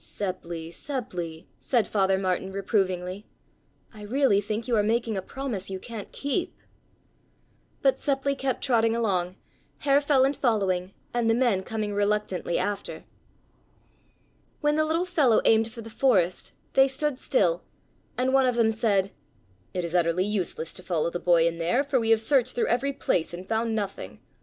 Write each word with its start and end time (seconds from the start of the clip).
"Seppli, 0.03 0.69
Seppli," 0.71 1.45
said 1.59 1.87
Father 1.87 2.17
Martin 2.17 2.51
reprovingly, 2.51 3.27
"I 3.93 4.01
really 4.01 4.41
think 4.41 4.67
you 4.67 4.75
are 4.75 4.81
making 4.81 5.15
a 5.15 5.21
promise 5.21 5.69
you 5.69 5.77
can't 5.77 6.11
keep." 6.11 6.57
But 7.83 7.97
Seppli 7.99 8.35
kept 8.35 8.63
trotting 8.63 8.95
along, 8.95 9.35
Herr 9.81 10.01
Feland 10.01 10.35
following, 10.37 10.95
and 11.13 11.29
the 11.29 11.35
men 11.35 11.61
coming 11.61 11.93
reluctantly 11.93 12.57
after. 12.57 13.03
When 14.61 14.73
the 14.73 14.85
little 14.85 15.05
fellow 15.05 15.39
aimed 15.45 15.71
for 15.71 15.81
the 15.83 15.89
forest 15.91 16.53
they 16.73 16.87
stood 16.87 17.19
still, 17.19 17.61
and 18.17 18.33
one 18.33 18.47
of 18.47 18.55
them 18.55 18.71
said: 18.71 19.11
"It 19.71 19.85
is 19.85 19.93
utterly 19.93 20.25
useless 20.25 20.73
to 20.73 20.81
follow 20.81 21.11
the 21.11 21.19
boy 21.19 21.47
in 21.47 21.59
there, 21.59 21.83
for 21.83 21.99
we 21.99 22.09
have 22.09 22.21
searched 22.21 22.55
through 22.55 22.69
every 22.69 22.91
place 22.91 23.35
and 23.35 23.47
found 23.47 23.75
nothing. 23.75 24.19